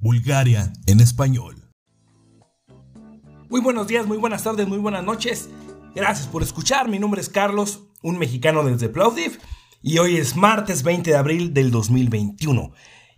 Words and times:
Bulgaria 0.00 0.72
en 0.86 1.00
español. 1.00 1.70
Muy 3.50 3.60
buenos 3.60 3.86
días, 3.86 4.06
muy 4.06 4.16
buenas 4.16 4.42
tardes, 4.42 4.66
muy 4.66 4.78
buenas 4.78 5.04
noches. 5.04 5.50
Gracias 5.94 6.26
por 6.26 6.42
escuchar. 6.42 6.88
Mi 6.88 6.98
nombre 6.98 7.20
es 7.20 7.28
Carlos, 7.28 7.82
un 8.02 8.18
mexicano 8.18 8.64
desde 8.64 8.88
Plovdiv, 8.88 9.38
y 9.82 9.98
hoy 9.98 10.16
es 10.16 10.36
martes 10.36 10.82
20 10.84 11.10
de 11.10 11.16
abril 11.18 11.52
del 11.52 11.70
2021. 11.70 12.72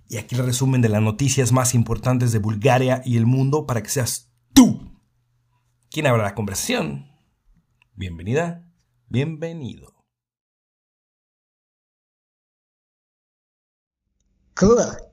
Y 0.08 0.16
aquí 0.16 0.34
el 0.34 0.44
resumen 0.44 0.82
de 0.82 0.88
las 0.88 1.00
noticias 1.00 1.52
más 1.52 1.72
importantes 1.74 2.32
de 2.32 2.40
Bulgaria 2.40 3.00
y 3.04 3.16
el 3.16 3.26
mundo 3.26 3.64
para 3.64 3.80
que 3.82 3.90
seas 3.90 4.32
tú 4.52 4.98
quien 5.88 6.08
abra 6.08 6.24
la 6.24 6.34
conversación. 6.34 7.06
Bienvenida, 7.94 8.68
bienvenido. 9.06 9.94
Cultura. 14.56 15.12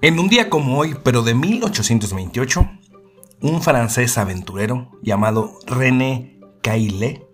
En 0.00 0.20
un 0.20 0.28
día 0.28 0.48
como 0.48 0.78
hoy, 0.78 0.94
pero 1.02 1.22
de 1.22 1.34
1828, 1.34 2.70
un 3.40 3.60
francés 3.60 4.16
aventurero 4.16 4.92
llamado 5.02 5.58
René 5.66 6.38
Caillet 6.62 7.26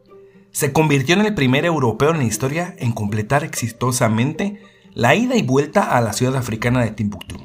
se 0.51 0.73
convirtió 0.73 1.15
en 1.15 1.27
el 1.27 1.35
primer 1.35 1.67
europeo 1.67 2.13
en 2.13 2.19
la 2.19 2.25
historia 2.25 2.75
en 2.79 2.93
completar 2.93 3.45
exitosamente 3.45 4.63
la 4.95 5.15
ida 5.15 5.37
y 5.37 5.43
vuelta 5.43 5.83
a 5.95 6.01
la 6.01 6.15
ciudad 6.15 6.37
africana 6.37 6.83
de 6.83 6.93
Timbuktu, 6.93 7.37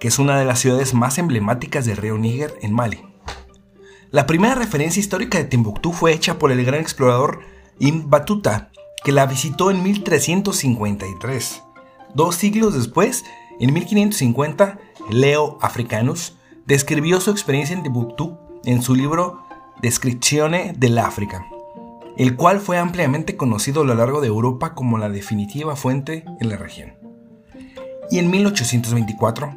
que 0.00 0.08
es 0.08 0.18
una 0.18 0.38
de 0.38 0.46
las 0.46 0.60
ciudades 0.60 0.94
más 0.94 1.18
emblemáticas 1.18 1.84
del 1.84 1.98
río 1.98 2.16
Níger 2.16 2.54
en 2.62 2.72
Mali. 2.72 3.04
La 4.10 4.26
primera 4.26 4.54
referencia 4.54 5.00
histórica 5.00 5.36
de 5.36 5.44
Timbuktu 5.44 5.92
fue 5.92 6.14
hecha 6.14 6.38
por 6.38 6.52
el 6.52 6.64
gran 6.64 6.80
explorador 6.80 7.40
Ibn 7.80 8.08
Battuta, 8.08 8.70
que 9.04 9.12
la 9.12 9.26
visitó 9.26 9.70
en 9.70 9.82
1353. 9.82 11.62
Dos 12.14 12.34
siglos 12.36 12.72
después, 12.74 13.24
en 13.60 13.72
1550, 13.72 14.78
Leo 15.10 15.58
Africanus 15.60 16.36
describió 16.66 17.20
su 17.20 17.30
experiencia 17.30 17.76
en 17.76 17.82
Timbuktu 17.82 18.38
en 18.64 18.82
su 18.82 18.94
libro 18.94 19.42
Descrizione 19.80 20.74
dell'Africa, 20.76 21.44
el 22.16 22.36
cual 22.36 22.60
fue 22.60 22.78
ampliamente 22.78 23.36
conocido 23.36 23.82
a 23.82 23.84
lo 23.84 23.94
largo 23.94 24.20
de 24.20 24.28
Europa 24.28 24.74
como 24.74 24.98
la 24.98 25.08
definitiva 25.08 25.76
fuente 25.76 26.24
en 26.40 26.48
la 26.48 26.56
región. 26.56 26.94
Y 28.10 28.18
en 28.18 28.30
1824, 28.30 29.54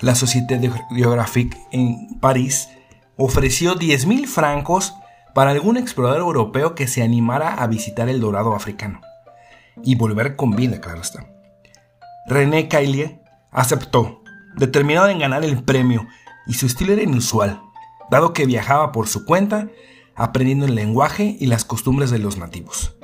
la 0.00 0.14
Société 0.14 0.60
Géographique 0.90 1.56
en 1.70 2.18
París 2.20 2.68
ofreció 3.16 3.76
10.000 3.76 4.26
francos 4.26 4.94
para 5.34 5.50
algún 5.50 5.76
explorador 5.76 6.20
europeo 6.20 6.74
que 6.74 6.88
se 6.88 7.02
animara 7.02 7.54
a 7.54 7.66
visitar 7.66 8.08
el 8.08 8.20
dorado 8.20 8.54
africano. 8.54 9.00
Y 9.82 9.94
volver 9.94 10.36
con 10.36 10.50
vida, 10.50 10.80
claro 10.80 11.00
está. 11.00 11.31
René 12.26 12.68
Caillier 12.68 13.20
aceptó, 13.50 14.22
determinado 14.56 15.08
en 15.08 15.18
ganar 15.18 15.44
el 15.44 15.62
premio, 15.62 16.06
y 16.46 16.54
su 16.54 16.66
estilo 16.66 16.92
era 16.92 17.02
inusual, 17.02 17.60
dado 18.10 18.32
que 18.32 18.46
viajaba 18.46 18.92
por 18.92 19.08
su 19.08 19.24
cuenta, 19.24 19.68
aprendiendo 20.14 20.66
el 20.66 20.74
lenguaje 20.74 21.36
y 21.38 21.46
las 21.46 21.64
costumbres 21.64 22.10
de 22.10 22.18
los 22.18 22.36
nativos. 22.36 22.96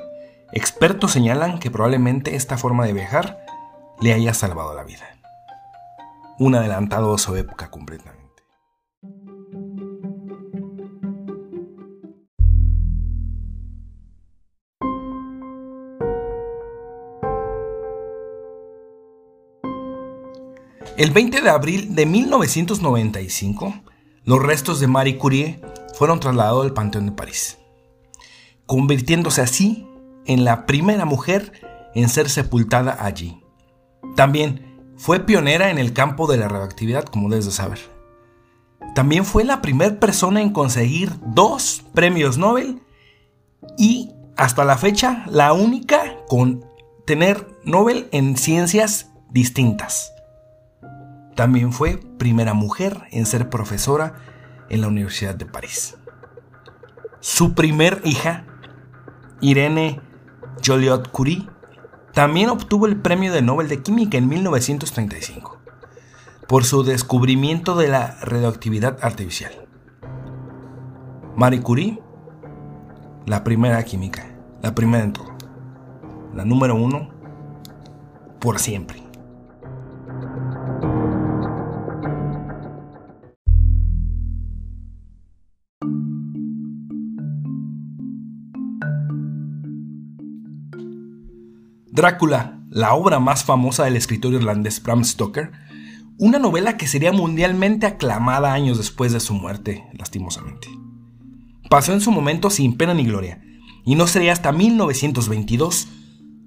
Expertos 0.51 1.11
señalan 1.11 1.59
que 1.59 1.71
probablemente 1.71 2.35
esta 2.35 2.57
forma 2.57 2.85
de 2.85 2.93
viajar 2.93 3.39
le 4.01 4.13
haya 4.13 4.33
salvado 4.33 4.73
la 4.73 4.83
vida. 4.83 5.05
Un 6.37 6.55
adelantado 6.55 7.13
a 7.13 7.17
su 7.17 7.35
época 7.35 7.69
completamente. 7.69 8.18
El 20.99 21.11
20 21.11 21.39
de 21.39 21.49
abril 21.49 21.95
de 21.95 22.05
1995, 22.05 23.73
los 24.25 24.43
restos 24.43 24.81
de 24.81 24.87
Marie 24.87 25.17
Curie 25.17 25.61
fueron 25.97 26.19
trasladados 26.19 26.65
al 26.65 26.73
Panteón 26.73 27.05
de 27.05 27.13
París, 27.13 27.57
convirtiéndose 28.65 29.41
así 29.41 29.87
en 30.25 30.43
la 30.43 30.65
primera 30.65 31.05
mujer 31.05 31.53
en 31.95 32.09
ser 32.09 32.29
sepultada 32.29 32.97
allí. 32.99 33.41
También 34.17 34.91
fue 34.97 35.21
pionera 35.21 35.71
en 35.71 35.77
el 35.77 35.93
campo 35.93 36.29
de 36.29 36.35
la 36.35 36.49
radioactividad, 36.49 37.05
como 37.05 37.29
debes 37.29 37.45
de 37.45 37.51
saber. 37.51 37.79
También 38.93 39.23
fue 39.23 39.45
la 39.45 39.61
primera 39.61 40.01
persona 40.01 40.41
en 40.41 40.49
conseguir 40.49 41.13
dos 41.27 41.81
premios 41.93 42.37
Nobel 42.37 42.81
y 43.77 44.11
hasta 44.35 44.65
la 44.65 44.77
fecha 44.77 45.23
la 45.29 45.53
única 45.53 46.17
con 46.27 46.65
tener 47.05 47.47
Nobel 47.63 48.09
en 48.11 48.35
ciencias 48.35 49.11
distintas. 49.29 50.11
También 51.39 51.71
fue 51.71 52.01
primera 52.17 52.53
mujer 52.53 53.03
en 53.11 53.25
ser 53.25 53.49
profesora 53.49 54.15
en 54.67 54.81
la 54.81 54.89
Universidad 54.89 55.35
de 55.35 55.45
París. 55.45 55.95
Su 57.21 57.53
primer 57.53 58.01
hija, 58.03 58.43
Irene 59.39 60.01
Joliot 60.67 61.09
Curie, 61.11 61.47
también 62.11 62.49
obtuvo 62.49 62.87
el 62.87 62.97
Premio 62.97 63.31
de 63.31 63.41
Nobel 63.41 63.69
de 63.69 63.81
Química 63.81 64.17
en 64.17 64.27
1935 64.27 65.57
por 66.45 66.65
su 66.65 66.83
descubrimiento 66.83 67.77
de 67.77 67.87
la 67.87 68.17
radioactividad 68.19 68.97
artificial. 69.01 69.53
Marie 71.37 71.61
Curie, 71.61 72.03
la 73.27 73.45
primera 73.45 73.81
química, 73.85 74.25
la 74.61 74.75
primera 74.75 75.05
en 75.05 75.13
todo, 75.13 75.37
la 76.35 76.43
número 76.43 76.75
uno 76.75 77.11
por 78.41 78.59
siempre. 78.59 79.08
Drácula, 91.99 92.57
la 92.69 92.93
obra 92.93 93.19
más 93.19 93.43
famosa 93.43 93.83
del 93.83 93.97
escritor 93.97 94.31
irlandés 94.31 94.81
Bram 94.81 95.03
Stoker, 95.03 95.51
una 96.17 96.39
novela 96.39 96.77
que 96.77 96.87
sería 96.87 97.11
mundialmente 97.11 97.87
aclamada 97.87 98.53
años 98.53 98.77
después 98.77 99.11
de 99.11 99.19
su 99.19 99.33
muerte, 99.33 99.83
lastimosamente. 99.91 100.69
Pasó 101.69 101.91
en 101.91 101.99
su 101.99 102.11
momento 102.11 102.49
sin 102.51 102.77
pena 102.77 102.93
ni 102.93 103.03
gloria, 103.03 103.41
y 103.83 103.95
no 103.95 104.07
sería 104.07 104.31
hasta 104.31 104.53
1922 104.53 105.89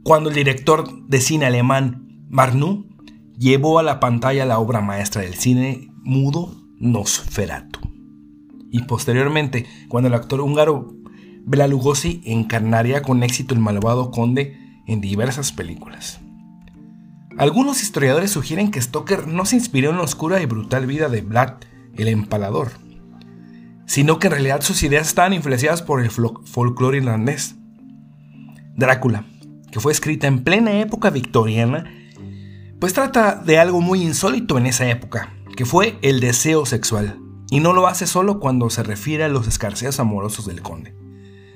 cuando 0.03 0.31
el 0.31 0.35
director 0.35 1.07
de 1.07 1.21
cine 1.21 1.45
alemán 1.45 2.27
Marnu 2.31 2.87
llevó 3.37 3.79
a 3.79 3.83
la 3.83 4.01
pantalla 4.01 4.47
la 4.47 4.59
obra 4.59 4.81
maestra 4.81 5.21
del 5.21 5.35
cine 5.35 5.91
mudo 6.03 6.57
Nosferatu. 6.79 7.79
Y 8.71 8.85
posteriormente, 8.85 9.67
cuando 9.89 10.09
el 10.09 10.15
actor 10.15 10.41
húngaro 10.41 10.95
Bela 11.45 11.67
Lugosi 11.67 12.23
encarnaría 12.25 13.03
con 13.03 13.23
éxito 13.23 13.53
el 13.53 13.61
malvado 13.61 14.11
conde 14.11 14.62
en 14.87 15.01
diversas 15.01 15.53
películas. 15.53 16.21
Algunos 17.39 17.83
historiadores 17.83 18.31
sugieren 18.31 18.71
que 18.71 18.81
Stoker 18.81 19.27
no 19.27 19.47
se 19.47 19.57
inspiró 19.57 19.91
en 19.91 19.97
la 19.97 20.03
oscura 20.03 20.43
y 20.43 20.47
brutal 20.47 20.87
vida 20.87 21.09
de 21.09 21.23
Vlad 21.23 21.55
el 21.97 22.09
Empalador, 22.09 22.73
sino 23.87 24.19
que 24.19 24.27
en 24.27 24.33
realidad 24.33 24.61
sus 24.61 24.83
ideas 24.83 25.09
estaban 25.09 25.33
influenciadas 25.33 25.83
por 25.83 26.03
el 26.03 26.11
folclore 26.11 26.99
irlandés. 26.99 27.57
Drácula, 28.77 29.25
que 29.71 29.81
fue 29.81 29.93
escrita 29.93 30.27
en 30.27 30.45
plena 30.45 30.81
época 30.81 31.11
victoriana, 31.11 31.85
pues 32.79 32.93
trata 32.93 33.37
de 33.37 33.59
algo 33.59 33.81
muy 33.81 34.03
insólito 34.03 34.59
en 34.59 34.67
esa 34.67 34.89
época, 34.89 35.35
que 35.57 35.65
fue 35.65 35.99
el 36.03 36.21
deseo 36.21 36.67
sexual, 36.67 37.19
y 37.51 37.61
no 37.61 37.73
lo 37.73 37.87
hace 37.87 38.07
solo 38.07 38.41
cuando 38.41 38.71
se 38.71 38.83
refiere 38.83 39.25
a 39.25 39.29
los 39.29 39.47
escarceos 39.47 40.01
amorosos 40.01 40.47
del 40.47 40.63
conde 40.63 41.02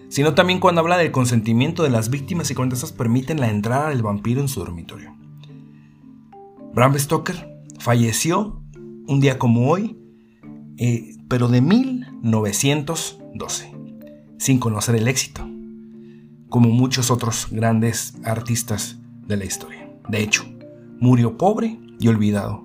sino 0.08 0.34
también 0.34 0.60
cuando 0.60 0.80
habla 0.80 0.98
del 0.98 1.12
consentimiento 1.12 1.82
de 1.82 1.90
las 1.90 2.10
víctimas 2.10 2.50
y 2.50 2.54
cuando 2.54 2.74
estas 2.74 2.92
permiten 2.92 3.40
la 3.40 3.50
entrada 3.50 3.90
del 3.90 4.02
vampiro 4.02 4.40
en 4.40 4.48
su 4.48 4.60
dormitorio. 4.60 5.14
Bram 6.74 6.98
Stoker 6.98 7.48
falleció 7.78 8.62
un 9.06 9.20
día 9.20 9.38
como 9.38 9.70
hoy, 9.70 9.98
eh, 10.78 11.16
pero 11.28 11.48
de 11.48 11.60
1912, 11.60 13.72
sin 14.38 14.58
conocer 14.58 14.96
el 14.96 15.08
éxito, 15.08 15.48
como 16.48 16.68
muchos 16.68 17.10
otros 17.10 17.48
grandes 17.50 18.14
artistas 18.24 18.98
de 19.26 19.36
la 19.36 19.44
historia. 19.44 19.90
De 20.08 20.22
hecho, 20.22 20.44
murió 21.00 21.36
pobre 21.36 21.80
y 21.98 22.08
olvidado, 22.08 22.64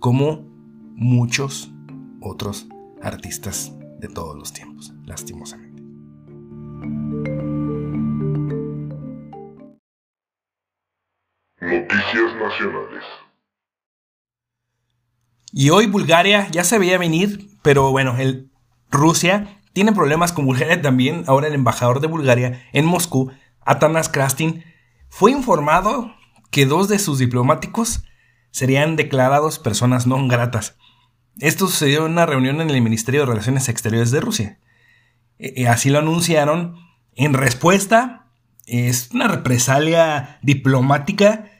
como 0.00 0.46
muchos 0.94 1.70
otros 2.20 2.66
artistas 3.02 3.72
de 4.00 4.08
todos 4.08 4.36
los 4.36 4.52
tiempos, 4.52 4.94
lastimosamente. 5.04 5.73
Y 15.52 15.70
hoy 15.70 15.86
Bulgaria 15.86 16.48
ya 16.50 16.64
se 16.64 16.78
veía 16.78 16.98
venir, 16.98 17.48
pero 17.62 17.90
bueno, 17.90 18.16
el, 18.18 18.50
Rusia 18.90 19.60
tiene 19.72 19.92
problemas 19.92 20.32
con 20.32 20.46
Bulgaria 20.46 20.80
también. 20.80 21.24
Ahora 21.26 21.48
el 21.48 21.54
embajador 21.54 22.00
de 22.00 22.06
Bulgaria 22.06 22.66
en 22.72 22.86
Moscú, 22.86 23.30
Atanas 23.60 24.08
Krastin, 24.08 24.64
fue 25.08 25.30
informado 25.30 26.14
que 26.50 26.66
dos 26.66 26.88
de 26.88 26.98
sus 26.98 27.18
diplomáticos 27.18 28.04
serían 28.50 28.96
declarados 28.96 29.58
personas 29.58 30.06
no 30.06 30.26
gratas. 30.28 30.76
Esto 31.38 31.66
sucedió 31.66 32.06
en 32.06 32.12
una 32.12 32.26
reunión 32.26 32.60
en 32.60 32.70
el 32.70 32.80
Ministerio 32.80 33.20
de 33.20 33.26
Relaciones 33.26 33.68
Exteriores 33.68 34.12
de 34.12 34.20
Rusia. 34.20 34.58
E, 35.38 35.62
e, 35.62 35.68
así 35.68 35.90
lo 35.90 35.98
anunciaron 35.98 36.76
en 37.14 37.34
respuesta. 37.34 38.28
Es 38.66 39.10
una 39.12 39.28
represalia 39.28 40.38
diplomática 40.42 41.50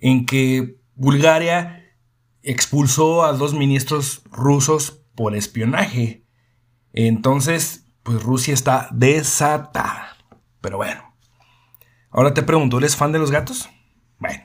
en 0.00 0.26
que 0.26 0.80
Bulgaria 0.94 1.94
expulsó 2.42 3.24
a 3.24 3.32
dos 3.32 3.54
ministros 3.54 4.22
rusos 4.30 5.02
por 5.14 5.36
espionaje. 5.36 6.24
Entonces, 6.92 7.86
pues 8.02 8.22
Rusia 8.22 8.54
está 8.54 8.88
desatada. 8.92 10.16
Pero 10.60 10.78
bueno. 10.78 11.14
Ahora 12.10 12.34
te 12.34 12.42
pregunto, 12.42 12.78
¿eres 12.78 12.96
fan 12.96 13.12
de 13.12 13.20
los 13.20 13.30
gatos? 13.30 13.68
Bueno, 14.18 14.42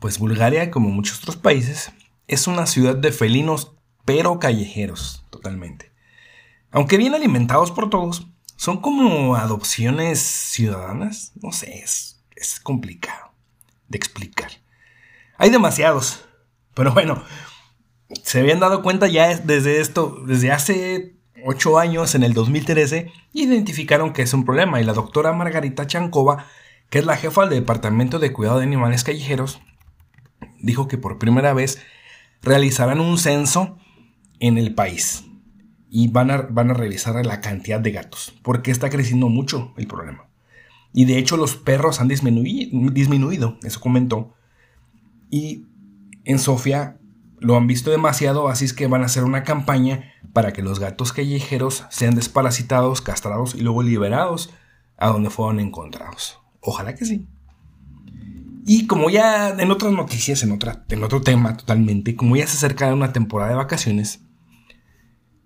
pues 0.00 0.18
Bulgaria, 0.18 0.70
como 0.70 0.88
muchos 0.88 1.18
otros 1.18 1.36
países, 1.36 1.92
es 2.26 2.48
una 2.48 2.66
ciudad 2.66 2.96
de 2.96 3.12
felinos, 3.12 3.72
pero 4.04 4.40
callejeros, 4.40 5.24
totalmente. 5.30 5.92
Aunque 6.72 6.96
bien 6.96 7.14
alimentados 7.14 7.70
por 7.70 7.88
todos, 7.88 8.26
son 8.56 8.80
como 8.80 9.36
adopciones 9.36 10.18
ciudadanas. 10.18 11.32
No 11.40 11.52
sé, 11.52 11.78
es, 11.78 12.24
es 12.34 12.58
complicado 12.58 13.25
de 13.88 13.98
explicar. 13.98 14.50
Hay 15.38 15.50
demasiados, 15.50 16.24
pero 16.74 16.92
bueno, 16.92 17.22
se 18.22 18.40
habían 18.40 18.60
dado 18.60 18.82
cuenta 18.82 19.06
ya 19.08 19.36
desde 19.36 19.80
esto, 19.80 20.22
desde 20.26 20.52
hace 20.52 21.16
ocho 21.44 21.78
años, 21.78 22.14
en 22.14 22.22
el 22.22 22.32
2013, 22.32 23.12
identificaron 23.32 24.12
que 24.12 24.22
es 24.22 24.32
un 24.32 24.44
problema 24.44 24.80
y 24.80 24.84
la 24.84 24.92
doctora 24.92 25.32
Margarita 25.32 25.86
Chankova, 25.86 26.46
que 26.90 26.98
es 26.98 27.06
la 27.06 27.16
jefa 27.16 27.42
del 27.42 27.60
Departamento 27.60 28.18
de 28.18 28.32
Cuidado 28.32 28.58
de 28.58 28.64
Animales 28.64 29.04
Callejeros, 29.04 29.60
dijo 30.60 30.88
que 30.88 30.98
por 30.98 31.18
primera 31.18 31.54
vez 31.54 31.82
realizarán 32.42 33.00
un 33.00 33.18
censo 33.18 33.78
en 34.40 34.58
el 34.58 34.74
país 34.74 35.24
y 35.88 36.08
van 36.08 36.30
a, 36.30 36.42
van 36.42 36.70
a 36.70 36.74
revisar 36.74 37.24
la 37.24 37.40
cantidad 37.40 37.80
de 37.80 37.92
gatos, 37.92 38.34
porque 38.42 38.70
está 38.70 38.90
creciendo 38.90 39.28
mucho 39.28 39.72
el 39.76 39.86
problema. 39.86 40.28
Y 40.96 41.04
de 41.04 41.18
hecho 41.18 41.36
los 41.36 41.56
perros 41.56 42.00
han 42.00 42.08
disminuido, 42.08 42.90
disminuido 42.90 43.58
eso 43.62 43.80
comentó. 43.80 44.32
Y 45.30 45.66
en 46.24 46.38
Sofía 46.38 46.96
lo 47.38 47.54
han 47.58 47.66
visto 47.66 47.90
demasiado, 47.90 48.48
así 48.48 48.64
es 48.64 48.72
que 48.72 48.86
van 48.86 49.02
a 49.02 49.04
hacer 49.04 49.22
una 49.22 49.42
campaña 49.42 50.14
para 50.32 50.54
que 50.54 50.62
los 50.62 50.80
gatos 50.80 51.12
callejeros 51.12 51.84
sean 51.90 52.14
desparasitados, 52.14 53.02
castrados 53.02 53.54
y 53.54 53.60
luego 53.60 53.82
liberados 53.82 54.54
a 54.96 55.08
donde 55.08 55.28
fueron 55.28 55.60
encontrados. 55.60 56.38
Ojalá 56.62 56.94
que 56.94 57.04
sí. 57.04 57.26
Y 58.64 58.86
como 58.86 59.10
ya 59.10 59.50
en 59.50 59.70
otras 59.70 59.92
noticias, 59.92 60.42
en, 60.44 60.52
otra, 60.52 60.86
en 60.88 61.04
otro 61.04 61.20
tema 61.20 61.58
totalmente, 61.58 62.16
como 62.16 62.36
ya 62.36 62.46
se 62.46 62.56
acerca 62.56 62.94
una 62.94 63.12
temporada 63.12 63.50
de 63.50 63.56
vacaciones, 63.56 64.22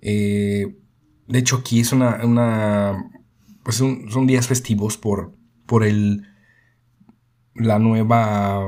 eh, 0.00 0.76
de 1.26 1.38
hecho 1.40 1.56
aquí 1.56 1.80
es 1.80 1.92
una, 1.92 2.24
una 2.24 3.10
pues 3.62 3.76
son, 3.76 4.26
días 4.26 4.46
festivos 4.46 4.96
por, 4.96 5.32
por 5.70 5.84
el, 5.84 6.26
la 7.54 7.78
nueva, 7.78 8.60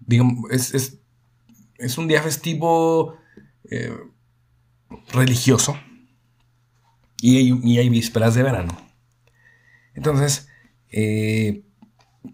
digamos, 0.00 0.50
es, 0.50 0.98
es, 1.78 1.96
un 1.96 2.08
día 2.08 2.20
festivo 2.22 3.14
eh, 3.70 3.96
religioso 5.12 5.78
y 7.20 7.36
hay, 7.36 7.78
hay, 7.78 7.88
vísperas 7.88 8.34
de 8.34 8.42
verano. 8.42 8.76
Entonces, 9.94 10.48
eh, 10.90 11.62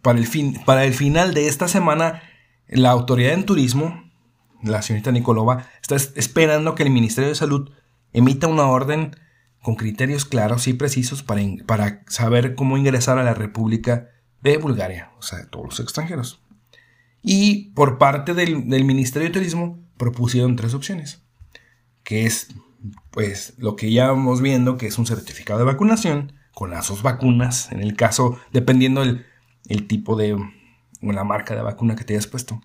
para, 0.00 0.18
el 0.18 0.26
fin, 0.26 0.62
para 0.64 0.86
el 0.86 0.94
final 0.94 1.34
de 1.34 1.48
esta 1.48 1.68
semana, 1.68 2.22
la 2.68 2.92
autoridad 2.92 3.34
en 3.34 3.44
turismo, 3.44 4.10
la 4.62 4.80
señorita 4.80 5.12
Nicolova, 5.12 5.68
está 5.82 5.96
esperando 5.96 6.74
que 6.74 6.84
el 6.84 6.90
Ministerio 6.90 7.28
de 7.28 7.34
Salud 7.34 7.70
emita 8.14 8.46
una 8.46 8.64
orden 8.64 9.14
con 9.66 9.74
criterios 9.74 10.24
claros 10.24 10.68
y 10.68 10.74
precisos 10.74 11.24
para, 11.24 11.42
para 11.66 12.04
saber 12.06 12.54
cómo 12.54 12.78
ingresar 12.78 13.18
a 13.18 13.24
la 13.24 13.34
República 13.34 14.10
de 14.40 14.58
Bulgaria, 14.58 15.10
o 15.18 15.22
sea, 15.22 15.50
todos 15.50 15.66
los 15.66 15.80
extranjeros. 15.80 16.40
Y 17.20 17.72
por 17.72 17.98
parte 17.98 18.32
del, 18.32 18.68
del 18.68 18.84
Ministerio 18.84 19.26
de 19.26 19.34
Turismo 19.34 19.84
propusieron 19.96 20.54
tres 20.54 20.72
opciones, 20.72 21.20
que 22.04 22.26
es 22.26 22.54
pues 23.10 23.54
lo 23.58 23.74
que 23.74 23.90
ya 23.90 24.06
vamos 24.06 24.40
viendo, 24.40 24.78
que 24.78 24.86
es 24.86 24.98
un 24.98 25.06
certificado 25.06 25.58
de 25.58 25.64
vacunación 25.64 26.34
con 26.54 26.70
las 26.70 26.86
dos 26.86 27.02
vacunas, 27.02 27.72
en 27.72 27.80
el 27.80 27.96
caso, 27.96 28.38
dependiendo 28.52 29.02
el, 29.02 29.26
el 29.68 29.88
tipo 29.88 30.14
de, 30.14 30.34
o 30.34 31.12
la 31.12 31.24
marca 31.24 31.56
de 31.56 31.62
vacuna 31.62 31.96
que 31.96 32.04
te 32.04 32.12
hayas 32.12 32.28
puesto, 32.28 32.62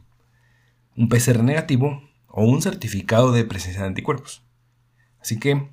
un 0.96 1.10
PCR 1.10 1.42
negativo 1.42 2.00
o 2.28 2.44
un 2.44 2.62
certificado 2.62 3.32
de 3.32 3.44
presencia 3.44 3.82
de 3.82 3.88
anticuerpos. 3.88 4.46
Así 5.20 5.40
que, 5.40 5.68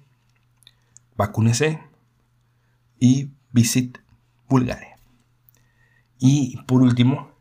vacúnese 1.19 1.81
y 2.99 3.33
visit 3.53 3.99
Bulgaria. 4.49 4.97
Y 6.19 6.57
por 6.63 6.81
último, 6.81 7.33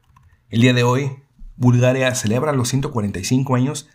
el 0.50 0.62
día 0.62 0.74
de 0.74 0.83
hoy, 0.83 1.12
Bulgaria 1.56 2.13
celebra 2.15 2.51
los 2.51 2.69
145 2.69 3.56
años 3.56 3.88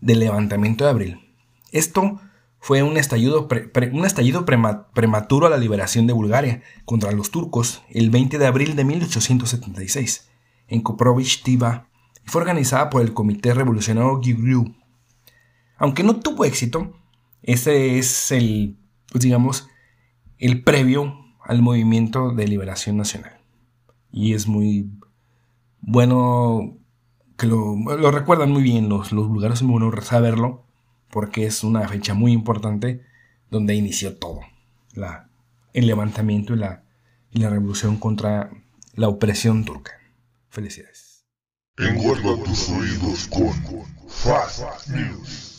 del 0.00 0.18
levantamiento 0.18 0.84
de 0.84 0.90
abril. 0.90 1.34
Esto 1.70 2.20
fue 2.58 2.82
un 2.82 2.96
estallido, 2.96 3.48
un 3.92 4.04
estallido 4.04 4.44
prematuro 4.44 5.46
a 5.46 5.50
la 5.50 5.56
liberación 5.56 6.06
de 6.06 6.12
Bulgaria 6.12 6.62
contra 6.84 7.12
los 7.12 7.30
turcos 7.30 7.82
el 7.90 8.10
20 8.10 8.38
de 8.38 8.46
abril 8.46 8.76
de 8.76 8.84
1876 8.84 10.28
en 10.68 10.80
Koprovich 10.80 11.42
Tiva 11.42 11.88
y 12.24 12.28
fue 12.28 12.40
organizada 12.40 12.88
por 12.88 13.02
el 13.02 13.12
Comité 13.12 13.52
Revolucionario 13.52 14.20
Gigriu. 14.22 14.74
Aunque 15.76 16.02
no 16.02 16.16
tuvo 16.16 16.44
éxito, 16.44 16.92
ese 17.42 17.98
es 17.98 18.30
el, 18.30 18.76
pues 19.12 19.22
digamos, 19.22 19.68
el 20.38 20.64
previo 20.64 21.14
al 21.44 21.60
movimiento 21.60 22.32
de 22.32 22.48
liberación 22.48 22.96
nacional. 22.96 23.38
Y 24.10 24.32
es 24.34 24.48
muy 24.48 24.90
bueno 25.80 26.78
que 27.36 27.46
lo, 27.46 27.76
recuerdan 28.10 28.50
muy 28.50 28.62
bien 28.62 28.88
los, 28.88 29.12
los 29.12 29.28
bulgaros, 29.28 29.58
es 29.58 29.62
muy 29.62 29.80
bueno 29.80 30.02
saberlo 30.02 30.64
porque 31.10 31.44
es 31.44 31.62
una 31.62 31.86
fecha 31.88 32.14
muy 32.14 32.32
importante 32.32 33.02
donde 33.50 33.74
inició 33.74 34.16
todo, 34.16 34.40
el 35.74 35.86
levantamiento 35.86 36.54
y 36.54 36.58
la, 36.58 36.84
y 37.30 37.40
la 37.40 37.50
revolución 37.50 37.98
contra 37.98 38.50
la 38.94 39.08
opresión 39.08 39.64
turca. 39.64 39.92
Felicidades. 40.48 41.26
Tus 41.76 42.68
oídos 42.70 43.26
con 43.28 43.52
Fast 44.08 44.88
News. 44.88 45.51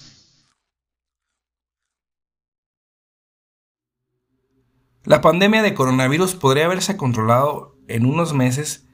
La 5.06 5.20
pandemia 5.20 5.62
de 5.62 5.74
coronavirus 5.74 6.36
podría 6.36 6.64
haberse 6.66 6.96
controlado 6.96 7.76
en 7.90 8.06
unos 8.06 8.34
meses, 8.34 8.88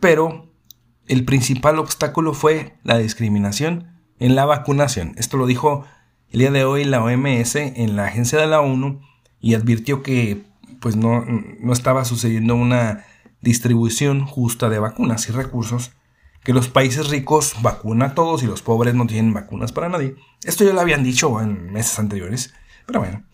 pero 0.00 0.52
el 1.06 1.24
principal 1.24 1.78
obstáculo 1.78 2.34
fue 2.34 2.76
la 2.82 2.98
discriminación 2.98 3.96
en 4.18 4.34
la 4.34 4.44
vacunación. 4.44 5.14
Esto 5.16 5.38
lo 5.38 5.46
dijo 5.46 5.86
el 6.30 6.40
día 6.40 6.50
de 6.50 6.64
hoy 6.66 6.84
la 6.84 7.02
OMS 7.02 7.56
en 7.56 7.96
la 7.96 8.04
agencia 8.04 8.38
de 8.38 8.46
la 8.46 8.60
ONU 8.60 9.00
y 9.40 9.54
advirtió 9.54 10.02
que 10.02 10.44
pues 10.80 10.94
no, 10.94 11.24
no 11.24 11.72
estaba 11.72 12.04
sucediendo 12.04 12.54
una 12.54 13.06
distribución 13.40 14.26
justa 14.26 14.68
de 14.68 14.78
vacunas 14.78 15.26
y 15.30 15.32
recursos, 15.32 15.92
que 16.44 16.52
los 16.52 16.68
países 16.68 17.08
ricos 17.08 17.54
vacunan 17.62 18.10
a 18.10 18.14
todos 18.14 18.42
y 18.42 18.46
los 18.46 18.60
pobres 18.60 18.94
no 18.94 19.06
tienen 19.06 19.32
vacunas 19.32 19.72
para 19.72 19.88
nadie. 19.88 20.16
Esto 20.44 20.64
ya 20.64 20.74
lo 20.74 20.82
habían 20.82 21.02
dicho 21.02 21.40
en 21.40 21.72
meses 21.72 21.98
anteriores, 21.98 22.52
pero 22.84 23.00
bueno. 23.00 23.24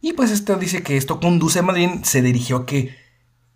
Y 0.00 0.14
pues 0.14 0.30
esto 0.30 0.56
dice 0.56 0.82
que 0.82 0.96
esto 0.96 1.20
conduce, 1.20 1.62
más 1.62 1.76
bien 1.76 2.04
se 2.04 2.22
dirigió 2.22 2.58
a 2.58 2.66
que 2.66 2.96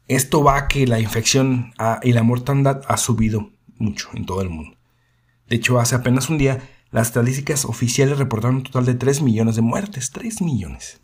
esto 0.06 0.44
va 0.44 0.58
a 0.58 0.68
que 0.68 0.86
la 0.86 1.00
infección 1.00 1.72
y 2.02 2.12
la 2.12 2.22
mortandad 2.22 2.82
ha 2.86 2.96
subido 2.98 3.50
mucho 3.78 4.10
en 4.12 4.26
todo 4.26 4.42
el 4.42 4.50
mundo. 4.50 4.76
De 5.48 5.56
hecho, 5.56 5.80
hace 5.80 5.94
apenas 5.94 6.28
un 6.28 6.38
día 6.38 6.68
las 6.90 7.08
estadísticas 7.08 7.64
oficiales 7.64 8.18
reportaron 8.18 8.56
un 8.56 8.62
total 8.62 8.84
de 8.84 8.94
3 8.94 9.22
millones 9.22 9.56
de 9.56 9.62
muertes, 9.62 10.10
3 10.10 10.42
millones. 10.42 11.00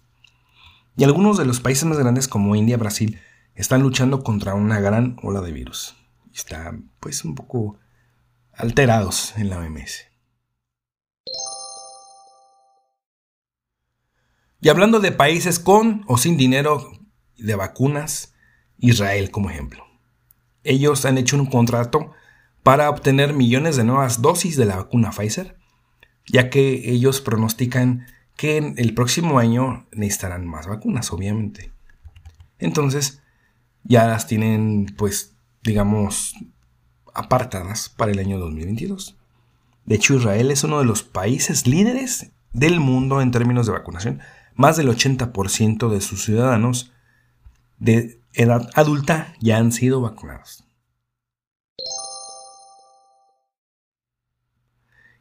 Y 0.96 1.04
algunos 1.04 1.38
de 1.38 1.46
los 1.46 1.60
países 1.60 1.84
más 1.84 1.98
grandes 1.98 2.28
como 2.28 2.54
India, 2.54 2.76
Brasil, 2.76 3.18
están 3.54 3.82
luchando 3.82 4.22
contra 4.22 4.54
una 4.54 4.80
gran 4.80 5.16
ola 5.22 5.40
de 5.40 5.52
virus. 5.52 5.96
Están 6.34 6.90
pues 7.00 7.24
un 7.24 7.34
poco 7.34 7.78
alterados 8.52 9.34
en 9.36 9.50
la 9.50 9.58
OMS. 9.58 10.09
Y 14.60 14.68
hablando 14.68 15.00
de 15.00 15.12
países 15.12 15.58
con 15.58 16.04
o 16.06 16.18
sin 16.18 16.36
dinero 16.36 16.92
de 17.38 17.54
vacunas, 17.54 18.34
Israel 18.78 19.30
como 19.30 19.50
ejemplo. 19.50 19.84
Ellos 20.64 21.04
han 21.04 21.18
hecho 21.18 21.36
un 21.36 21.46
contrato 21.46 22.12
para 22.62 22.90
obtener 22.90 23.32
millones 23.32 23.76
de 23.76 23.84
nuevas 23.84 24.20
dosis 24.20 24.56
de 24.56 24.66
la 24.66 24.76
vacuna 24.76 25.10
Pfizer 25.10 25.60
ya 26.26 26.50
que 26.50 26.90
ellos 26.90 27.20
pronostican 27.20 28.06
que 28.36 28.56
en 28.56 28.74
el 28.78 28.94
próximo 28.94 29.38
año 29.38 29.86
necesitarán 29.92 30.46
más 30.46 30.66
vacunas, 30.66 31.12
obviamente. 31.12 31.72
Entonces, 32.58 33.22
ya 33.84 34.06
las 34.06 34.26
tienen, 34.26 34.94
pues, 34.96 35.34
digamos, 35.62 36.34
apartadas 37.14 37.88
para 37.88 38.12
el 38.12 38.18
año 38.18 38.38
2022. 38.38 39.16
De 39.84 39.94
hecho, 39.96 40.14
Israel 40.14 40.50
es 40.50 40.64
uno 40.64 40.78
de 40.78 40.84
los 40.84 41.02
países 41.02 41.66
líderes 41.66 42.30
del 42.52 42.80
mundo 42.80 43.20
en 43.20 43.30
términos 43.30 43.66
de 43.66 43.72
vacunación. 43.72 44.20
Más 44.60 44.76
del 44.76 44.90
80% 44.90 45.88
de 45.88 46.02
sus 46.02 46.22
ciudadanos 46.22 46.92
de 47.78 48.20
edad 48.34 48.68
adulta 48.74 49.32
ya 49.40 49.56
han 49.56 49.72
sido 49.72 50.02
vacunados. 50.02 50.64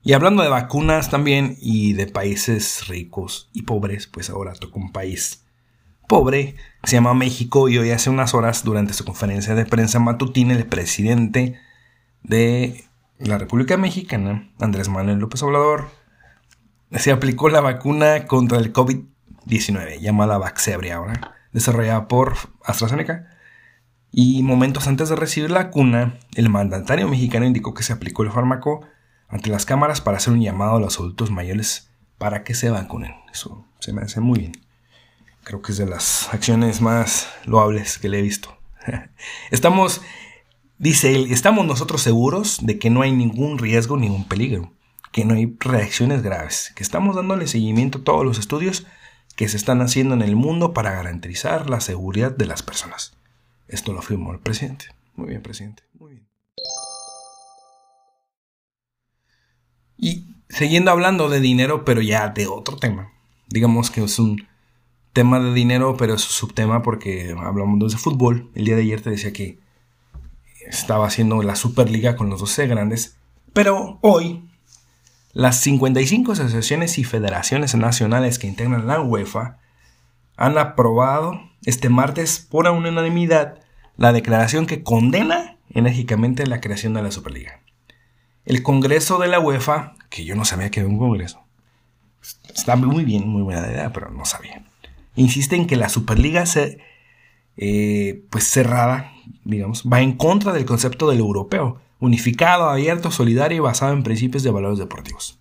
Y 0.04 0.12
hablando 0.12 0.44
de 0.44 0.50
vacunas 0.50 1.10
también 1.10 1.56
y 1.62 1.94
de 1.94 2.08
países 2.08 2.90
ricos 2.90 3.50
y 3.54 3.62
pobres, 3.62 4.08
pues 4.08 4.30
ahora 4.30 4.52
toca 4.56 4.78
un 4.78 4.92
país 4.92 5.46
pobre, 6.10 6.58
se 6.84 6.98
llama 6.98 7.14
México 7.14 7.70
y 7.70 7.78
hoy 7.78 7.92
hace 7.92 8.10
unas 8.10 8.34
horas 8.34 8.66
durante 8.66 8.92
su 8.92 9.06
conferencia 9.06 9.56
de 9.56 9.66
prensa 9.66 10.00
matutina 10.00 10.54
el 10.54 10.66
presidente 10.66 11.58
de 12.24 12.84
la 13.20 13.38
República 13.38 13.78
Mexicana, 13.78 14.52
Andrés 14.60 14.90
Manuel 14.90 15.20
López 15.20 15.42
Obrador, 15.44 15.88
se 16.92 17.14
aplicó 17.14 17.48
la 17.48 17.62
vacuna 17.62 18.28
contra 18.28 18.58
el 18.58 18.74
COVID-19 18.74 19.08
llamada 19.46 20.38
Vaxzevria 20.38 20.96
ahora, 20.96 21.36
desarrollada 21.52 22.08
por 22.08 22.36
AstraZeneca. 22.64 23.28
Y 24.12 24.42
momentos 24.42 24.88
antes 24.88 25.10
de 25.10 25.16
recibir 25.16 25.52
la 25.52 25.66
vacuna, 25.66 26.18
el 26.36 26.50
mandatario 26.50 27.08
mexicano 27.08 27.46
indicó 27.46 27.74
que 27.74 27.84
se 27.84 27.94
aplicó 27.94 28.24
el 28.24 28.32
fármaco 28.32 28.86
ante 29.28 29.50
las 29.50 29.66
cámaras 29.66 30.02
para 30.02 30.18
hacer 30.18 30.34
un 30.34 30.42
llamado 30.42 30.78
a 30.78 30.80
los 30.80 30.98
adultos 30.98 31.30
mayores 31.30 31.92
para 32.18 32.44
que 32.44 32.56
se 32.56 32.70
vacunen. 32.70 33.14
Eso 33.32 33.66
se 33.80 33.94
me 33.94 34.02
hace 34.02 34.20
muy 34.20 34.40
bien. 34.40 34.52
Creo 35.44 35.62
que 35.62 35.72
es 35.72 35.78
de 35.78 35.86
las 35.86 36.34
acciones 36.34 36.82
más 36.82 37.28
loables 37.46 38.00
que 38.00 38.10
le 38.10 38.20
he 38.20 38.22
visto. 38.22 38.58
estamos, 39.52 40.02
dice 40.78 41.16
él, 41.16 41.32
estamos 41.32 41.66
nosotros 41.66 42.02
seguros 42.02 42.60
de 42.62 42.80
que 42.80 42.90
no 42.90 43.02
hay 43.04 43.12
ningún 43.12 43.60
riesgo, 43.60 43.96
ningún 43.98 44.28
peligro, 44.28 44.74
que 45.12 45.26
no 45.26 45.36
hay 45.36 45.56
reacciones 45.60 46.24
graves, 46.24 46.72
que 46.76 46.84
estamos 46.84 47.16
dándole 47.16 47.48
seguimiento 47.48 48.00
a 48.00 48.04
todos 48.04 48.26
los 48.26 48.40
estudios 48.40 48.86
que 49.40 49.48
se 49.48 49.56
están 49.56 49.80
haciendo 49.80 50.16
en 50.16 50.22
el 50.22 50.36
mundo 50.36 50.74
para 50.74 50.92
garantizar 50.92 51.70
la 51.70 51.80
seguridad 51.80 52.36
de 52.36 52.46
las 52.46 52.62
personas. 52.62 53.14
Esto 53.70 53.94
lo 53.94 54.00
afirmó 54.00 54.34
el 54.34 54.40
presidente. 54.40 54.88
Muy 55.16 55.30
bien, 55.30 55.42
presidente. 55.42 55.82
Muy 55.98 56.12
bien. 56.12 56.28
Y 59.96 60.36
siguiendo 60.50 60.92
hablando 60.92 61.30
de 61.30 61.40
dinero, 61.40 61.86
pero 61.86 62.02
ya 62.02 62.28
de 62.28 62.48
otro 62.48 62.76
tema. 62.76 63.14
Digamos 63.48 63.92
que 63.92 64.04
es 64.04 64.20
un 64.20 64.46
tema 65.14 65.40
de 65.40 65.54
dinero, 65.54 65.96
pero 65.96 66.16
es 66.16 66.26
un 66.26 66.32
subtema 66.32 66.82
porque 66.82 67.34
hablamos 67.40 67.94
de 67.94 67.98
fútbol. 67.98 68.52
El 68.56 68.66
día 68.66 68.76
de 68.76 68.82
ayer 68.82 69.00
te 69.00 69.12
decía 69.12 69.32
que 69.32 69.58
estaba 70.68 71.08
haciendo 71.08 71.42
la 71.44 71.56
Superliga 71.56 72.18
con 72.18 72.30
los 72.30 72.42
12 72.42 72.68
grandes, 72.68 73.16
pero 73.54 74.00
hoy 74.02 74.49
las 75.34 75.60
55 75.62 76.32
asociaciones 76.32 76.98
y 76.98 77.04
federaciones 77.04 77.76
nacionales 77.76 78.40
que 78.40 78.48
integran 78.48 78.88
la 78.88 79.02
UEFA 79.02 79.58
han 80.38 80.58
aprobado 80.58 81.40
este 81.66 81.90
martes 81.90 82.40
por 82.40 82.68
unanimidad 82.68 83.60
la 83.98 84.14
declaración 84.14 84.66
que 84.66 84.84
condena 84.84 85.58
enérgicamente 85.70 86.48
la 86.48 86.62
creación 86.62 86.94
de 86.94 87.04
la 87.04 87.12
Superliga. 87.12 87.60
El 88.46 88.64
Congreso 88.64 89.20
de 89.20 89.28
la 89.28 89.40
UEFA, 89.40 89.94
que 90.10 90.26
yo 90.26 90.36
no 90.36 90.46
sabía 90.46 90.72
que 90.72 90.80
era 90.80 90.90
un 90.90 90.98
Congreso, 90.98 91.44
está 92.56 92.76
muy 92.76 93.04
bien, 93.04 93.28
muy 93.28 93.44
buena 93.44 93.68
idea, 93.68 93.92
pero 93.94 94.10
no 94.10 94.26
sabía 94.26 94.64
insiste 95.20 95.56
en 95.56 95.68
que 95.68 95.76
la 95.76 95.90
Superliga 95.90 96.46
se, 96.46 96.80
eh, 97.58 98.24
pues 98.30 98.46
cerrada, 98.46 99.12
digamos, 99.44 99.84
va 99.84 100.02
en 100.02 100.14
contra 100.14 100.54
del 100.54 100.66
concepto 100.66 101.10
del 101.10 101.20
europeo, 101.20 101.80
unificado, 102.00 102.70
abierto, 102.70 103.12
solidario 103.12 103.58
y 103.58 103.62
basado 103.62 103.94
en 103.94 104.04
principios 104.04 104.44
de 104.44 104.52
valores 104.52 104.80
deportivos. 104.80 105.40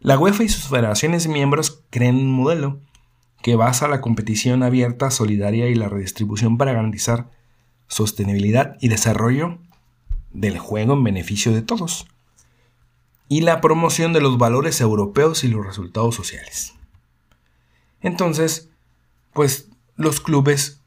La 0.00 0.18
UEFA 0.18 0.44
y 0.44 0.48
sus 0.48 0.68
federaciones 0.68 1.26
miembros 1.26 1.82
creen 1.90 2.16
un 2.16 2.32
modelo 2.32 2.80
que 3.42 3.56
basa 3.56 3.88
la 3.88 4.00
competición 4.00 4.62
abierta, 4.62 5.10
solidaria 5.10 5.68
y 5.68 5.74
la 5.74 5.88
redistribución 5.88 6.58
para 6.58 6.72
garantizar 6.72 7.30
sostenibilidad 7.88 8.76
y 8.80 8.88
desarrollo 8.88 9.58
del 10.32 10.58
juego 10.58 10.94
en 10.94 11.04
beneficio 11.04 11.52
de 11.52 11.62
todos, 11.62 12.06
y 13.28 13.40
la 13.40 13.60
promoción 13.60 14.12
de 14.12 14.20
los 14.20 14.38
valores 14.38 14.80
europeos 14.80 15.44
y 15.44 15.48
los 15.48 15.66
resultados 15.66 16.14
sociales. 16.14 16.74
Entonces, 18.00 18.68
pues 19.32 19.68
los 19.96 20.20
clubes 20.20 20.80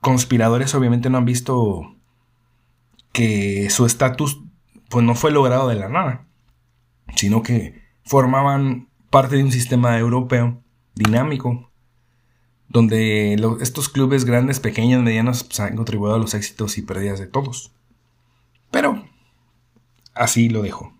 conspiradores 0.00 0.74
obviamente 0.74 1.10
no 1.10 1.18
han 1.18 1.24
visto 1.24 1.95
que 3.16 3.70
su 3.70 3.86
estatus 3.86 4.42
pues 4.90 5.02
no 5.02 5.14
fue 5.14 5.30
logrado 5.30 5.68
de 5.68 5.76
la 5.76 5.88
nada, 5.88 6.26
sino 7.14 7.42
que 7.42 7.80
formaban 8.04 8.90
parte 9.08 9.36
de 9.36 9.42
un 9.42 9.52
sistema 9.52 9.98
europeo 9.98 10.62
dinámico, 10.94 11.70
donde 12.68 13.40
estos 13.62 13.88
clubes 13.88 14.26
grandes, 14.26 14.60
pequeños, 14.60 15.02
medianos 15.02 15.44
pues, 15.44 15.60
han 15.60 15.76
contribuido 15.76 16.14
a 16.14 16.18
los 16.18 16.34
éxitos 16.34 16.76
y 16.76 16.82
pérdidas 16.82 17.18
de 17.18 17.26
todos. 17.26 17.72
Pero 18.70 19.02
así 20.12 20.50
lo 20.50 20.60
dejo. 20.60 20.92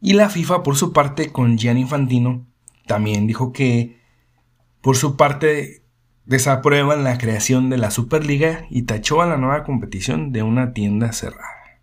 Y 0.00 0.12
la 0.12 0.28
FIFA, 0.30 0.62
por 0.62 0.76
su 0.76 0.92
parte, 0.92 1.32
con 1.32 1.58
Gianni 1.58 1.80
Infantino, 1.80 2.46
también 2.86 3.26
dijo 3.26 3.52
que 3.52 4.00
por 4.82 4.96
su 4.96 5.16
parte, 5.16 5.82
desaprueban 6.28 7.04
la 7.04 7.18
creación 7.18 7.70
de 7.70 7.78
la 7.78 7.90
Superliga 7.90 8.66
y 8.70 8.82
tachó 8.82 9.22
a 9.22 9.26
la 9.26 9.38
nueva 9.38 9.64
competición 9.64 10.30
de 10.30 10.42
una 10.42 10.72
tienda 10.72 11.12
cerrada. 11.12 11.80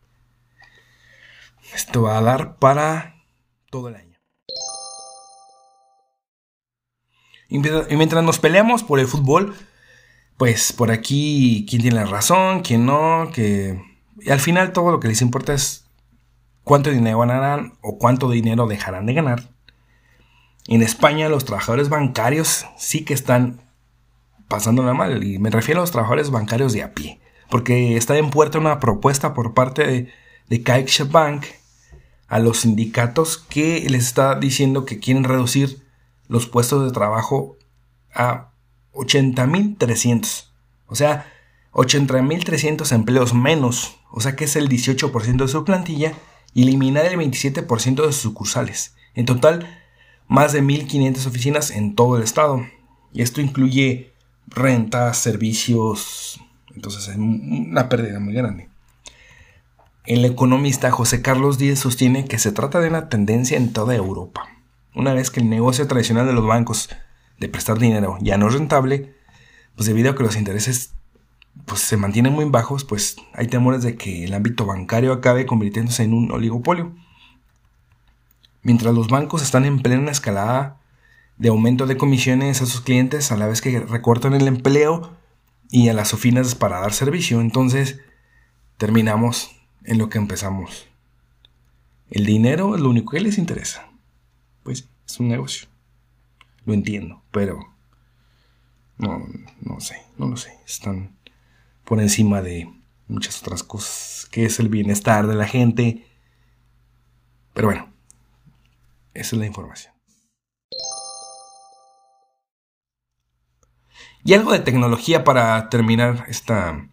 Esto 1.73 2.03
va 2.03 2.17
a 2.17 2.21
dar 2.21 2.57
para 2.57 3.15
todo 3.69 3.89
el 3.89 3.95
año. 3.95 4.19
Y 7.49 7.59
mientras 7.59 8.23
nos 8.23 8.39
peleamos 8.39 8.83
por 8.83 8.99
el 8.99 9.07
fútbol, 9.07 9.55
pues 10.37 10.71
por 10.73 10.91
aquí 10.91 11.65
quién 11.69 11.81
tiene 11.81 11.97
la 11.97 12.05
razón, 12.05 12.61
quién 12.61 12.85
no, 12.85 13.29
que 13.33 13.81
al 14.29 14.39
final 14.39 14.73
todo 14.73 14.91
lo 14.91 14.99
que 14.99 15.07
les 15.07 15.21
importa 15.21 15.53
es 15.53 15.85
cuánto 16.63 16.91
dinero 16.91 17.19
ganarán 17.19 17.73
o 17.81 17.97
cuánto 17.97 18.29
dinero 18.29 18.67
dejarán 18.67 19.05
de 19.05 19.13
ganar 19.13 19.55
en 20.67 20.81
España 20.81 21.29
los 21.29 21.45
trabajadores 21.45 21.89
bancarios 21.89 22.65
sí 22.77 23.05
que 23.05 23.13
están 23.13 23.61
pasándola 24.47 24.93
mal. 24.93 25.23
Y 25.23 25.39
me 25.39 25.49
refiero 25.49 25.79
a 25.79 25.83
los 25.83 25.91
trabajadores 25.91 26.31
bancarios 26.31 26.73
de 26.73 26.83
a 26.83 26.93
pie. 26.93 27.19
Porque 27.49 27.97
está 27.97 28.17
en 28.17 28.29
puerta 28.29 28.57
una 28.57 28.79
propuesta 28.79 29.33
por 29.33 29.53
parte 29.53 29.85
de, 29.85 30.13
de 30.49 30.63
CaixaBank 30.63 31.45
a 32.27 32.39
los 32.39 32.61
sindicatos 32.61 33.37
que 33.37 33.87
les 33.89 34.05
está 34.05 34.35
diciendo 34.35 34.85
que 34.85 34.99
quieren 34.99 35.23
reducir 35.23 35.85
los 36.27 36.47
puestos 36.47 36.83
de 36.83 36.91
trabajo 36.91 37.57
a 38.13 38.51
80.300. 38.93 40.47
O 40.87 40.95
sea, 40.95 41.31
80.300 41.73 42.91
empleos 42.93 43.33
menos. 43.33 43.97
O 44.11 44.21
sea 44.21 44.35
que 44.35 44.45
es 44.45 44.55
el 44.55 44.69
18% 44.69 45.37
de 45.37 45.47
su 45.47 45.63
plantilla. 45.65 46.13
Eliminar 46.55 47.05
el 47.05 47.17
27% 47.19 47.95
de 47.95 48.13
sus 48.13 48.15
sucursales. 48.15 48.95
En 49.13 49.25
total, 49.25 49.81
más 50.27 50.53
de 50.53 50.63
1.500 50.63 51.27
oficinas 51.27 51.71
en 51.71 51.95
todo 51.95 52.17
el 52.17 52.23
estado. 52.23 52.65
Y 53.13 53.21
esto 53.21 53.41
incluye 53.41 54.14
rentas, 54.47 55.17
servicios. 55.17 56.39
Entonces 56.75 57.07
es 57.07 57.15
una 57.17 57.89
pérdida 57.89 58.19
muy 58.19 58.33
grande. 58.33 58.69
El 60.05 60.23
economista 60.25 60.91
José 60.91 61.21
Carlos 61.21 61.57
Díez 61.57 61.79
sostiene 61.79 62.25
que 62.25 62.37
se 62.37 62.51
trata 62.51 62.79
de 62.79 62.89
una 62.89 63.09
tendencia 63.09 63.57
en 63.57 63.73
toda 63.73 63.95
Europa. 63.95 64.47
Una 64.93 65.13
vez 65.13 65.31
que 65.31 65.39
el 65.39 65.49
negocio 65.49 65.87
tradicional 65.87 66.27
de 66.27 66.33
los 66.33 66.45
bancos 66.45 66.89
de 67.39 67.49
prestar 67.49 67.79
dinero 67.79 68.17
ya 68.21 68.37
no 68.37 68.47
es 68.47 68.53
rentable, 68.53 69.13
pues 69.75 69.87
debido 69.87 70.11
a 70.11 70.15
que 70.15 70.23
los 70.23 70.37
intereses 70.37 70.93
pues, 71.65 71.81
se 71.81 71.97
mantienen 71.97 72.33
muy 72.33 72.45
bajos, 72.45 72.83
pues 72.83 73.17
hay 73.33 73.47
temores 73.47 73.81
de 73.81 73.95
que 73.95 74.25
el 74.25 74.33
ámbito 74.33 74.65
bancario 74.65 75.11
acabe 75.11 75.45
convirtiéndose 75.45 76.03
en 76.03 76.13
un 76.13 76.31
oligopolio 76.31 76.93
mientras 78.65 78.95
los 78.95 79.07
bancos 79.07 79.43
están 79.43 79.63
en 79.63 79.79
plena 79.79 80.11
escalada 80.11 80.77
de 81.37 81.49
aumento 81.49 81.85
de 81.85 81.97
comisiones 81.97 82.61
a 82.61 82.65
sus 82.65 82.81
clientes 82.81 83.31
a 83.31 83.37
la 83.37 83.47
vez 83.47 83.61
que 83.61 83.79
recortan 83.79 84.33
el 84.33 84.47
empleo 84.47 85.15
y 85.69 85.89
a 85.89 85.93
las 85.93 86.13
oficinas 86.13 86.55
para 86.55 86.79
dar 86.79 86.93
servicio. 86.93 87.41
Entonces, 87.41 87.99
terminamos 88.77 89.51
en 89.83 89.97
lo 89.97 90.09
que 90.09 90.17
empezamos. 90.17 90.87
El 92.09 92.25
dinero 92.25 92.75
es 92.75 92.81
lo 92.81 92.89
único 92.89 93.11
que 93.11 93.19
les 93.19 93.37
interesa. 93.37 93.89
Pues 94.63 94.87
es 95.07 95.19
un 95.19 95.27
negocio. 95.27 95.67
Lo 96.65 96.73
entiendo, 96.73 97.21
pero 97.31 97.59
no, 98.97 99.25
no 99.61 99.79
sé, 99.79 100.01
no 100.17 100.27
lo 100.27 100.37
sé. 100.37 100.57
Están 100.65 101.15
por 101.83 102.01
encima 102.01 102.41
de 102.41 102.71
muchas 103.07 103.41
otras 103.41 103.63
cosas, 103.63 104.27
que 104.31 104.45
es 104.45 104.59
el 104.59 104.69
bienestar 104.69 105.27
de 105.27 105.35
la 105.35 105.47
gente. 105.47 106.07
Pero 107.53 107.67
bueno, 107.67 107.89
esa 109.13 109.35
es 109.35 109.39
la 109.39 109.45
información. 109.45 109.94
Y 114.27 114.33
algo 114.33 114.53
de 114.53 114.59
tecnología 114.59 115.23
para 115.23 115.69
terminar 115.69 116.25
esta, 116.27 116.89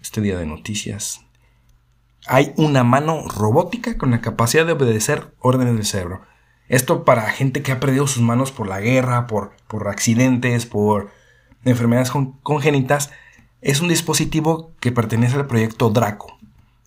este 0.00 0.22
día 0.22 0.38
de 0.38 0.46
noticias. 0.46 1.20
hay 2.26 2.54
una 2.56 2.82
mano 2.82 3.28
robótica 3.28 3.98
con 3.98 4.10
la 4.10 4.22
capacidad 4.22 4.64
de 4.64 4.72
obedecer 4.72 5.34
órdenes 5.40 5.74
del 5.74 5.84
cerebro. 5.84 6.22
Esto 6.68 7.04
para 7.04 7.28
gente 7.28 7.60
que 7.60 7.72
ha 7.72 7.78
perdido 7.78 8.06
sus 8.06 8.22
manos 8.22 8.52
por 8.52 8.68
la 8.68 8.80
guerra, 8.80 9.26
por, 9.26 9.52
por 9.68 9.86
accidentes, 9.88 10.64
por 10.64 11.10
enfermedades 11.66 12.10
congénitas, 12.42 13.10
es 13.60 13.82
un 13.82 13.88
dispositivo 13.88 14.72
que 14.80 14.92
pertenece 14.92 15.36
al 15.36 15.46
proyecto 15.46 15.90
Draco 15.90 16.38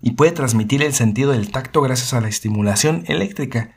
y 0.02 0.14
puede 0.14 0.32
transmitir 0.32 0.82
el 0.82 0.96
sentido 0.96 1.32
del 1.32 1.52
tacto 1.52 1.84
gracias 1.84 2.16
a 2.16 2.22
la 2.22 2.28
estimulación 2.28 3.04
eléctrica 3.06 3.76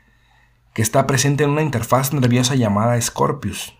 que 0.73 0.81
está 0.81 1.05
presente 1.05 1.43
en 1.43 1.51
una 1.51 1.61
interfaz 1.61 2.13
nerviosa 2.13 2.55
llamada 2.55 2.99
Scorpius 2.99 3.75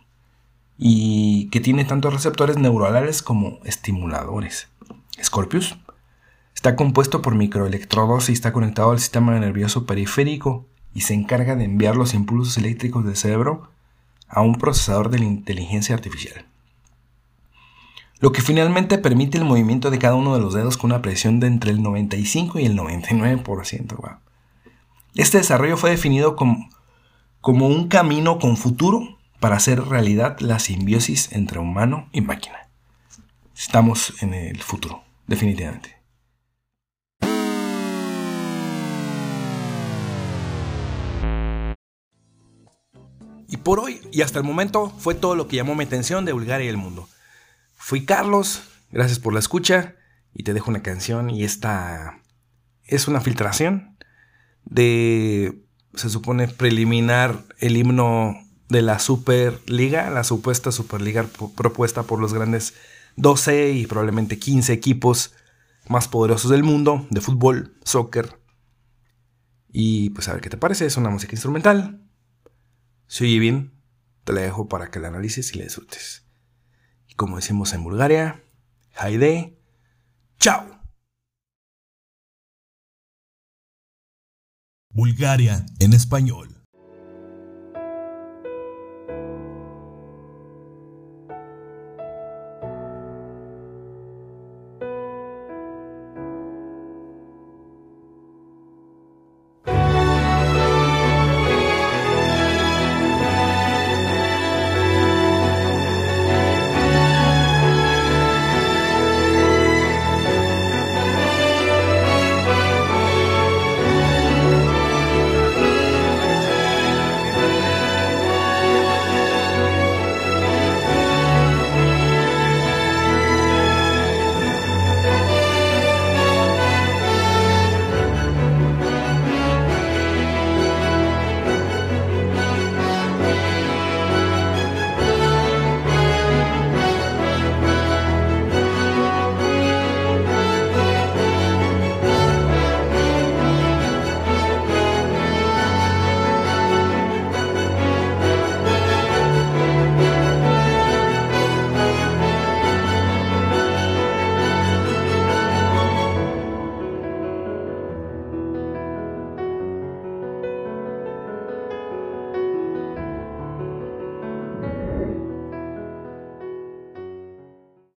y 0.77 1.49
que 1.49 1.59
tiene 1.59 1.85
tanto 1.85 2.09
receptores 2.09 2.57
neuronales 2.57 3.21
como 3.21 3.59
estimuladores. 3.63 4.67
Scorpius 5.21 5.77
está 6.55 6.75
compuesto 6.75 7.21
por 7.21 7.35
microelectrodos 7.35 8.29
y 8.29 8.33
está 8.33 8.53
conectado 8.53 8.91
al 8.91 8.99
sistema 8.99 9.37
nervioso 9.39 9.85
periférico 9.85 10.65
y 10.93 11.01
se 11.01 11.13
encarga 11.13 11.55
de 11.55 11.65
enviar 11.65 11.95
los 11.95 12.13
impulsos 12.13 12.57
eléctricos 12.57 13.05
del 13.05 13.15
cerebro 13.15 13.69
a 14.27 14.41
un 14.41 14.55
procesador 14.55 15.09
de 15.09 15.19
la 15.19 15.25
inteligencia 15.25 15.95
artificial. 15.95 16.45
Lo 18.19 18.31
que 18.31 18.41
finalmente 18.41 18.97
permite 18.97 19.37
el 19.37 19.43
movimiento 19.43 19.91
de 19.91 19.99
cada 19.99 20.15
uno 20.15 20.33
de 20.33 20.39
los 20.39 20.53
dedos 20.53 20.77
con 20.77 20.91
una 20.91 21.01
presión 21.01 21.39
de 21.39 21.47
entre 21.47 21.71
el 21.71 21.83
95 21.83 22.59
y 22.59 22.65
el 22.65 22.77
99%. 22.77 24.17
Este 25.15 25.37
desarrollo 25.39 25.77
fue 25.77 25.89
definido 25.89 26.35
como, 26.35 26.69
como 27.41 27.67
un 27.67 27.89
camino 27.89 28.39
con 28.39 28.55
futuro 28.55 29.17
para 29.43 29.57
hacer 29.57 29.83
realidad 29.83 30.39
la 30.39 30.57
simbiosis 30.57 31.33
entre 31.33 31.59
humano 31.59 32.07
y 32.13 32.21
máquina. 32.21 32.69
Estamos 33.53 34.13
en 34.23 34.33
el 34.33 34.61
futuro, 34.61 35.03
definitivamente. 35.27 35.97
Y 43.49 43.57
por 43.57 43.81
hoy 43.81 43.99
y 44.13 44.21
hasta 44.21 44.39
el 44.39 44.45
momento 44.45 44.89
fue 44.97 45.13
todo 45.13 45.35
lo 45.35 45.49
que 45.49 45.57
llamó 45.57 45.75
mi 45.75 45.83
atención 45.83 46.23
de 46.23 46.31
Bulgaria 46.31 46.67
y 46.67 46.69
el 46.69 46.77
mundo. 46.77 47.09
Fui 47.73 48.05
Carlos, 48.05 48.63
gracias 48.93 49.19
por 49.19 49.33
la 49.33 49.39
escucha 49.39 49.95
y 50.33 50.43
te 50.43 50.53
dejo 50.53 50.71
una 50.71 50.83
canción 50.83 51.29
y 51.29 51.43
esta 51.43 52.21
es 52.85 53.09
una 53.09 53.19
filtración 53.19 53.97
de, 54.63 55.65
se 55.95 56.09
supone, 56.09 56.47
preliminar 56.47 57.43
el 57.59 57.75
himno 57.75 58.37
de 58.73 58.81
la 58.81 58.99
Superliga, 58.99 60.09
la 60.09 60.25
supuesta 60.25 60.73
Superliga 60.73 61.25
propuesta 61.55 62.03
por 62.03 62.19
los 62.19 62.33
grandes 62.33 62.73
12 63.15 63.71
y 63.71 63.87
probablemente 63.87 64.39
15 64.39 64.73
equipos 64.73 65.33
más 65.87 66.07
poderosos 66.09 66.51
del 66.51 66.63
mundo 66.63 67.07
de 67.09 67.21
fútbol, 67.21 67.77
soccer. 67.85 68.39
Y 69.71 70.09
pues 70.09 70.27
a 70.27 70.33
ver 70.33 70.41
qué 70.41 70.49
te 70.49 70.57
parece, 70.57 70.85
es 70.85 70.97
una 70.97 71.09
música 71.09 71.33
instrumental. 71.33 72.01
Si 73.07 73.23
oye 73.23 73.39
bien, 73.39 73.73
te 74.23 74.33
la 74.33 74.41
dejo 74.41 74.67
para 74.67 74.91
que 74.91 74.99
la 74.99 75.07
analices 75.07 75.53
y 75.53 75.59
la 75.59 75.65
disfrutes. 75.65 76.25
Y 77.07 77.13
como 77.13 77.37
decimos 77.37 77.73
en 77.73 77.83
Bulgaria, 77.83 78.43
Haide, 78.95 79.57
chao. 80.39 80.65
Bulgaria 84.89 85.65
en 85.79 85.93
español. 85.93 86.62